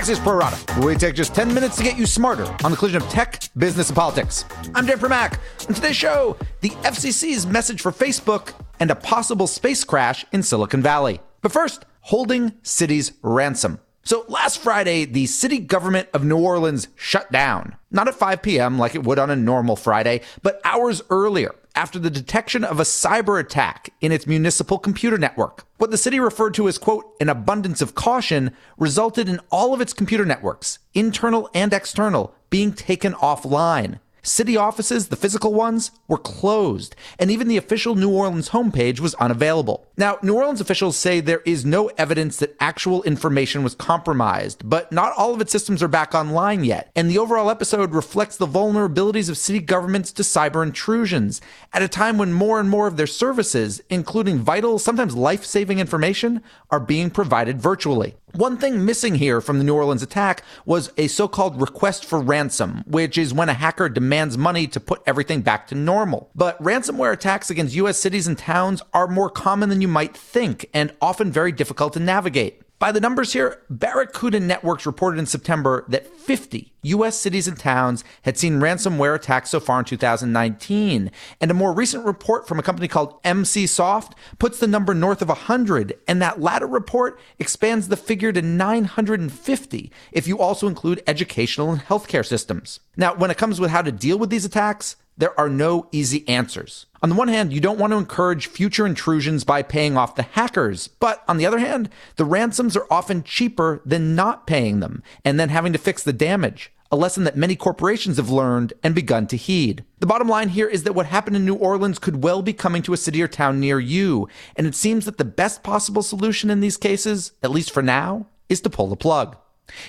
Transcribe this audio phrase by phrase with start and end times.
[0.00, 0.80] Axios Pro Rata.
[0.80, 3.90] We take just 10 minutes to get you smarter on the collision of tech, business,
[3.90, 4.46] and politics.
[4.74, 5.38] I'm Dan Primack.
[5.68, 10.80] On today's show, the FTC's message for Facebook and a possible space crash in Silicon
[10.80, 11.20] Valley.
[11.42, 13.78] But first, holding cities ransom.
[14.02, 17.76] So last Friday, the city government of New Orleans shut down.
[17.90, 18.78] Not at 5 p.m.
[18.78, 22.82] like it would on a normal Friday, but hours earlier after the detection of a
[22.82, 25.64] cyber attack in its municipal computer network.
[25.78, 29.80] What the city referred to as, quote, an abundance of caution resulted in all of
[29.80, 33.98] its computer networks, internal and external, being taken offline.
[34.20, 39.14] City offices, the physical ones, were closed, and even the official New Orleans homepage was
[39.14, 39.86] unavailable.
[40.00, 44.90] Now, New Orleans officials say there is no evidence that actual information was compromised, but
[44.90, 48.46] not all of its systems are back online yet, and the overall episode reflects the
[48.46, 51.42] vulnerabilities of city governments to cyber intrusions
[51.74, 55.80] at a time when more and more of their services, including vital, sometimes life saving
[55.80, 58.14] information, are being provided virtually.
[58.34, 62.20] One thing missing here from the New Orleans attack was a so called request for
[62.20, 66.30] ransom, which is when a hacker demands money to put everything back to normal.
[66.36, 70.70] But ransomware attacks against US cities and towns are more common than you might think
[70.72, 72.62] and often very difficult to navigate.
[72.80, 78.04] By the numbers here, Barracuda Networks reported in September that 50 US cities and towns
[78.22, 81.10] had seen ransomware attacks so far in 2019.
[81.42, 85.28] And a more recent report from a company called Emsisoft puts the number north of
[85.28, 85.98] 100.
[86.08, 91.82] And that latter report expands the figure to 950 if you also include educational and
[91.82, 92.80] healthcare systems.
[92.96, 96.26] Now, when it comes with how to deal with these attacks, there are no easy
[96.28, 96.86] answers.
[97.02, 100.22] On the one hand, you don't want to encourage future intrusions by paying off the
[100.22, 100.88] hackers.
[100.88, 105.38] But on the other hand, the ransoms are often cheaper than not paying them and
[105.38, 106.72] then having to fix the damage.
[106.92, 109.84] A lesson that many corporations have learned and begun to heed.
[110.00, 112.82] The bottom line here is that what happened in New Orleans could well be coming
[112.82, 114.28] to a city or town near you.
[114.56, 118.26] And it seems that the best possible solution in these cases, at least for now,
[118.48, 119.36] is to pull the plug.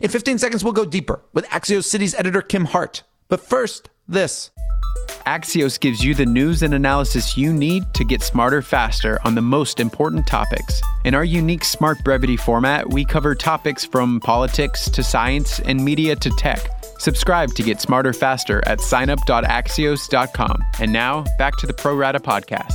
[0.00, 3.04] In 15 seconds, we'll go deeper with Axios Cities editor Kim Hart.
[3.28, 4.50] But first, this.
[5.28, 9.42] Axios gives you the news and analysis you need to get smarter faster on the
[9.42, 10.80] most important topics.
[11.04, 16.16] In our unique Smart Brevity format, we cover topics from politics to science and media
[16.16, 16.60] to tech.
[16.98, 20.64] Subscribe to get smarter faster at signup.axios.com.
[20.80, 22.72] And now, back to the Pro Rata podcast.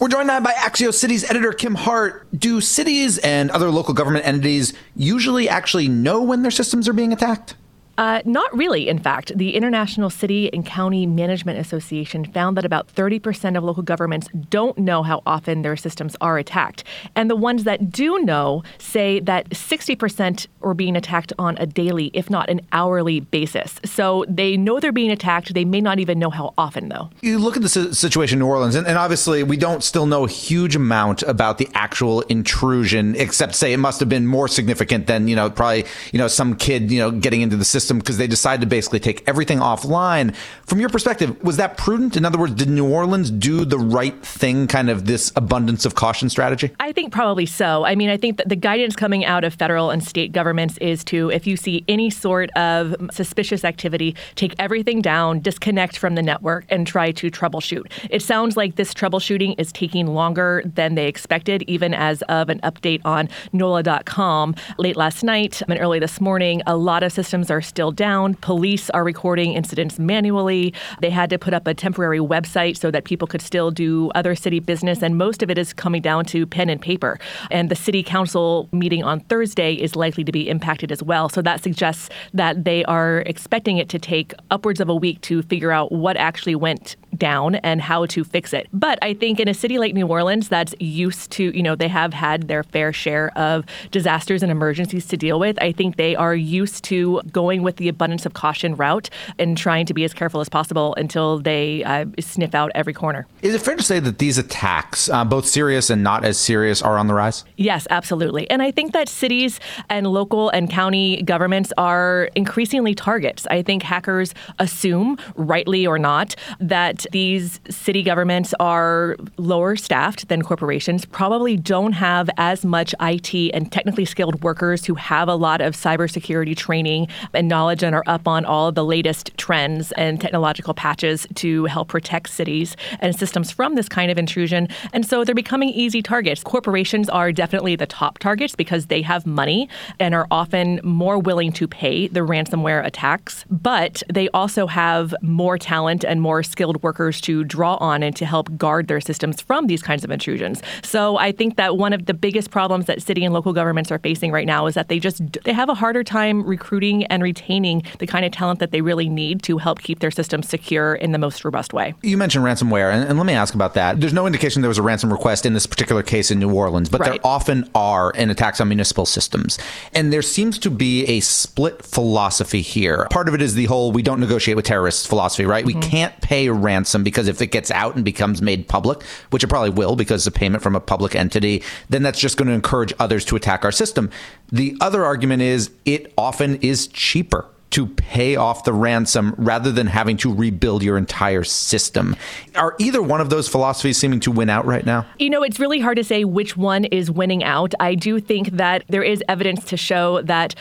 [0.00, 2.26] We're joined now by Axios Cities editor Kim Hart.
[2.38, 7.12] Do cities and other local government entities usually actually know when their systems are being
[7.12, 7.56] attacked?
[7.98, 9.36] Uh, not really, in fact.
[9.36, 14.76] The International City and County Management Association found that about 30% of local governments don't
[14.76, 16.84] know how often their systems are attacked.
[17.14, 22.10] And the ones that do know say that 60% are being attacked on a daily,
[22.12, 23.80] if not an hourly basis.
[23.84, 25.54] So they know they're being attacked.
[25.54, 27.10] They may not even know how often, though.
[27.22, 30.24] You look at the situation in New Orleans, and, and obviously we don't still know
[30.24, 35.06] a huge amount about the actual intrusion, except say it must have been more significant
[35.06, 37.98] than, you know, probably, you know, some kid, you know, getting into the system system
[37.98, 40.34] because they decided to basically take everything offline.
[40.66, 42.16] From your perspective, was that prudent?
[42.16, 45.94] In other words, did New Orleans do the right thing, kind of this abundance of
[45.94, 46.72] caution strategy?
[46.80, 47.84] I think probably so.
[47.84, 51.04] I mean, I think that the guidance coming out of federal and state governments is
[51.04, 56.22] to, if you see any sort of suspicious activity, take everything down, disconnect from the
[56.22, 57.84] network, and try to troubleshoot.
[58.10, 62.58] It sounds like this troubleshooting is taking longer than they expected, even as of an
[62.60, 66.62] update on NOLA.com late last night and early this morning.
[66.66, 68.34] A lot of systems are still down.
[68.36, 70.72] Police are recording incidents manually.
[71.02, 74.34] They had to put up a temporary website so that people could still do other
[74.34, 75.02] city business.
[75.02, 77.18] And most of it is coming down to pen and paper.
[77.50, 81.28] And the city council meeting on Thursday is likely to be impacted as well.
[81.28, 85.42] So that suggests that they are expecting it to take upwards of a week to
[85.42, 88.68] figure out what actually went down and how to fix it.
[88.72, 91.88] But I think in a city like New Orleans that's used to, you know, they
[91.88, 96.16] have had their fair share of disasters and emergencies to deal with, I think they
[96.16, 100.14] are used to going with the abundance of caution route and trying to be as
[100.14, 103.26] careful as possible until they uh, sniff out every corner.
[103.42, 106.80] Is it fair to say that these attacks, uh, both serious and not as serious,
[106.80, 107.44] are on the rise?
[107.56, 108.48] Yes, absolutely.
[108.48, 109.58] And I think that cities
[109.90, 113.46] and local and county governments are increasingly targets.
[113.50, 120.42] I think hackers assume, rightly or not, that these city governments are lower staffed than
[120.42, 125.60] corporations, probably don't have as much IT and technically skilled workers who have a lot
[125.60, 130.20] of cybersecurity training and knowledge and are up on all of the latest trends and
[130.20, 134.68] technological patches to help protect cities and systems from this kind of intrusion.
[134.92, 136.42] And so they're becoming easy targets.
[136.42, 141.50] Corporations are definitely the top targets because they have money and are often more willing
[141.52, 143.46] to pay the ransomware attacks.
[143.48, 148.26] But they also have more talent and more skilled workers to draw on and to
[148.26, 150.60] help guard their systems from these kinds of intrusions.
[150.82, 153.98] So I think that one of the biggest problems that city and local governments are
[153.98, 157.45] facing right now is that they just they have a harder time recruiting and retaining
[157.46, 161.12] the kind of talent that they really need to help keep their systems secure in
[161.12, 161.94] the most robust way.
[162.02, 164.00] You mentioned ransomware, and, and let me ask about that.
[164.00, 166.88] There's no indication there was a ransom request in this particular case in New Orleans,
[166.88, 167.12] but right.
[167.12, 169.58] there often are in attacks on municipal systems.
[169.94, 173.06] And there seems to be a split philosophy here.
[173.10, 175.64] Part of it is the whole we don't negotiate with terrorists philosophy, right?
[175.64, 175.80] Mm-hmm.
[175.80, 179.48] We can't pay ransom because if it gets out and becomes made public, which it
[179.48, 182.54] probably will because it's a payment from a public entity, then that's just going to
[182.54, 184.10] encourage others to attack our system.
[184.50, 187.35] The other argument is it often is cheaper
[187.76, 192.16] to pay off the ransom rather than having to rebuild your entire system.
[192.54, 195.04] Are either one of those philosophies seeming to win out right now?
[195.18, 197.74] You know, it's really hard to say which one is winning out.
[197.78, 200.54] I do think that there is evidence to show that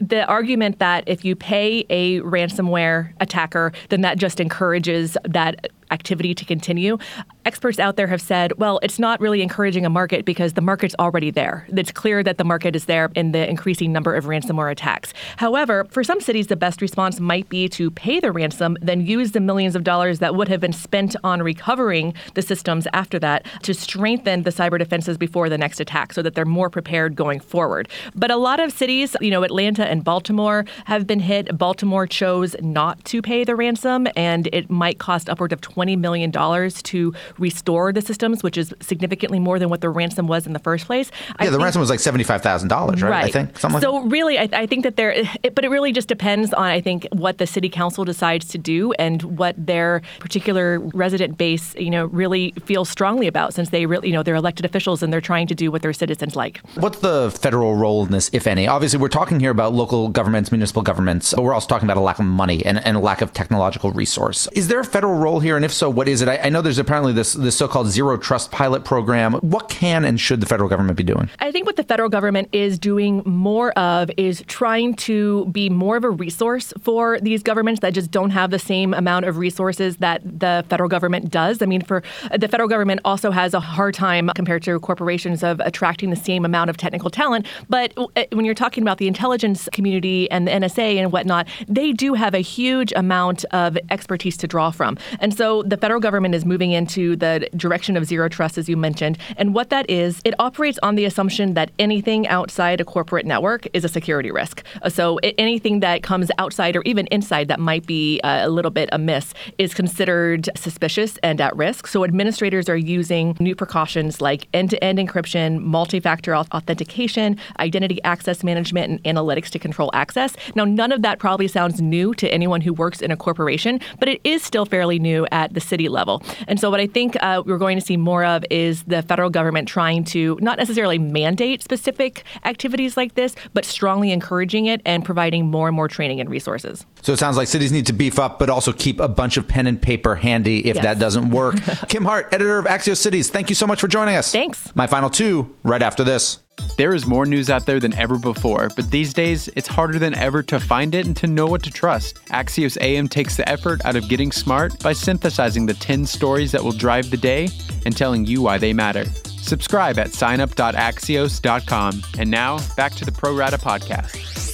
[0.00, 6.34] the argument that if you pay a ransomware attacker, then that just encourages that activity
[6.34, 6.98] to continue.
[7.44, 10.94] Experts out there have said, well, it's not really encouraging a market because the market's
[10.98, 11.66] already there.
[11.68, 15.12] It's clear that the market is there in the increasing number of ransomware attacks.
[15.36, 19.32] However, for some cities, the best response might be to pay the ransom, then use
[19.32, 23.44] the millions of dollars that would have been spent on recovering the systems after that
[23.62, 27.40] to strengthen the cyber defenses before the next attack so that they're more prepared going
[27.40, 27.88] forward.
[28.14, 31.58] But a lot of cities, you know, Atlanta and Baltimore have been hit.
[31.58, 35.98] Baltimore chose not to pay the ransom, and it might cost upward of 20 $20
[35.98, 40.52] million to restore the systems, which is significantly more than what the ransom was in
[40.52, 41.10] the first place.
[41.10, 43.02] Yeah, I the think, ransom was like $75,000, right?
[43.02, 43.24] right?
[43.24, 43.58] I think.
[43.58, 45.12] Something so like really, I, I, think that there,
[45.42, 48.58] it, but it really just depends on, I think, what the city council decides to
[48.58, 53.86] do and what their particular resident base, you know, really feels strongly about since they
[53.86, 56.60] really, you know, they're elected officials and they're trying to do what their citizens like.
[56.76, 58.66] What's the federal role in this, if any?
[58.66, 62.00] Obviously, we're talking here about local governments, municipal governments, but we're also talking about a
[62.00, 64.48] lack of money and, and a lack of technological resource.
[64.52, 65.56] Is there a federal role here?
[65.56, 66.28] And if so, what is it?
[66.28, 69.34] I, I, know there's apparently this this so-called zero trust pilot program.
[69.34, 71.30] What can and should the federal government be doing?
[71.38, 75.96] I think what the federal government is doing more of is trying to be more
[75.96, 79.96] of a resource for these governments that just don't have the same amount of resources
[79.98, 81.62] that the federal government does.
[81.62, 82.02] I mean, for
[82.36, 86.44] the federal government also has a hard time compared to corporations of attracting the same
[86.44, 87.46] amount of technical talent.
[87.68, 91.92] But uh, when you're talking about the intelligence community and the NSA and whatnot, they
[91.92, 94.98] do have a huge amount of expertise to draw from.
[95.20, 98.76] And so the federal government is moving into the direction of zero trust, as you
[98.76, 99.18] mentioned.
[99.36, 103.66] And what that is, it operates on the assumption that anything outside a corporate network
[103.72, 104.62] is a security risk.
[104.82, 108.70] Uh, so anything that comes outside or even inside that might be uh, a little
[108.70, 111.86] bit amiss is considered suspicious and at risk.
[111.86, 118.02] So administrators are using new precautions like end to end encryption, multi factor authentication, identity
[118.04, 120.36] access management, and analytics to control access.
[120.54, 124.08] Now, none of that probably sounds new to anyone who works in a corporation, but
[124.08, 126.22] it is still fairly new at the city level.
[126.48, 129.30] And so, what I think uh, we're going to see more of is the federal
[129.30, 135.04] government trying to not necessarily mandate specific activities like this, but strongly encouraging it and
[135.04, 136.86] providing more and more training and resources.
[137.02, 139.46] So it sounds like cities need to beef up, but also keep a bunch of
[139.48, 140.84] pen and paper handy if yes.
[140.84, 141.56] that doesn't work.
[141.88, 144.32] Kim Hart, editor of Axios Cities, thank you so much for joining us.
[144.32, 144.74] Thanks.
[144.74, 146.38] My final two right after this.
[146.76, 150.14] There is more news out there than ever before, but these days it's harder than
[150.14, 152.24] ever to find it and to know what to trust.
[152.26, 156.64] Axios AM takes the effort out of getting smart by synthesizing the 10 stories that
[156.64, 157.48] will drive the day
[157.84, 159.04] and telling you why they matter.
[159.42, 162.02] Subscribe at signup.axios.com.
[162.18, 164.51] And now, back to the Pro Rata podcast.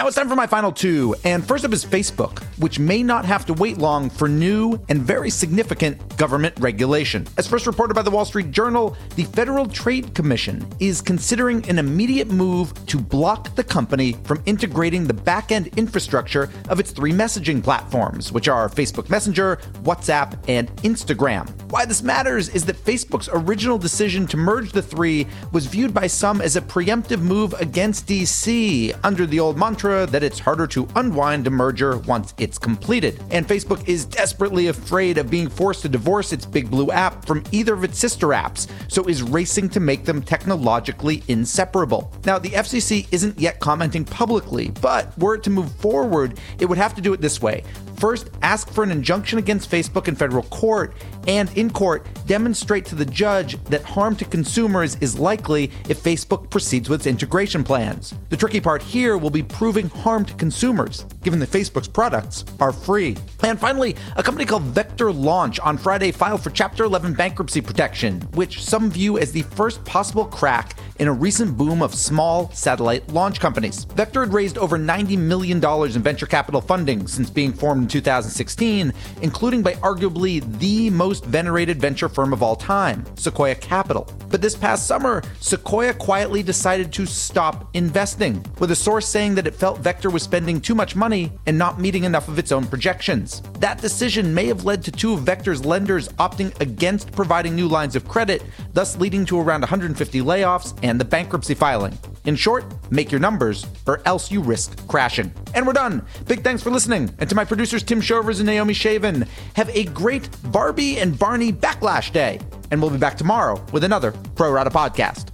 [0.00, 1.14] Now it's time for my final two.
[1.24, 5.02] And first up is Facebook, which may not have to wait long for new and
[5.02, 7.26] very significant government regulation.
[7.36, 11.78] As first reported by the Wall Street Journal, the Federal Trade Commission is considering an
[11.78, 17.12] immediate move to block the company from integrating the back end infrastructure of its three
[17.12, 21.46] messaging platforms, which are Facebook Messenger, WhatsApp, and Instagram.
[21.70, 26.08] Why this matters is that Facebook's original decision to merge the three was viewed by
[26.08, 30.88] some as a preemptive move against DC under the old mantra that it's harder to
[30.96, 33.22] unwind a merger once it's completed.
[33.30, 37.44] And Facebook is desperately afraid of being forced to divorce its Big Blue app from
[37.52, 42.12] either of its sister apps, so is racing to make them technologically inseparable.
[42.24, 46.78] Now, the FTC isn't yet commenting publicly, but were it to move forward, it would
[46.78, 47.62] have to do it this way.
[48.00, 50.94] First ask for an injunction against Facebook in federal court,
[51.28, 56.48] and in court, demonstrate to the judge that harm to consumers is likely if Facebook
[56.48, 58.14] proceeds with its integration plans.
[58.30, 62.72] The tricky part here will be proving harm to consumers, given that Facebook's products are
[62.72, 63.16] free.
[63.42, 68.22] And finally, a company called Vector Launch on Friday filed for Chapter 11 bankruptcy protection,
[68.32, 73.08] which some view as the first possible crack in a recent boom of small satellite
[73.08, 73.84] launch companies.
[73.84, 78.92] Vector had raised over $90 million in venture capital funding since being formed in 2016,
[79.22, 84.06] including by arguably the most venerated venture firm of all time, Sequoia Capital.
[84.28, 89.46] But this past summer, Sequoia quietly decided to stop investing, with a source saying that
[89.46, 92.66] it felt Vector was spending too much money and not meeting enough of its own
[92.66, 93.40] projections.
[93.58, 97.96] That decision may have led to two of Vector's lenders opting against providing new lines
[97.96, 98.42] of credit,
[98.74, 101.98] thus leading to around 150 layoffs and the bankruptcy filing.
[102.24, 105.32] In short, make your numbers, or else you risk crashing.
[105.54, 106.04] And we're done.
[106.26, 107.14] Big thanks for listening.
[107.18, 111.52] And to my producers, Tim Shovers and Naomi Shavin, have a great Barbie and Barney
[111.52, 112.40] Backlash Day.
[112.70, 115.29] And we'll be back tomorrow with another Pro Rata podcast.